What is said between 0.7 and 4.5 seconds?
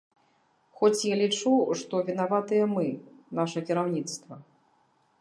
Хоць я лічу, што вінаватыя мы, наша кіраўніцтва.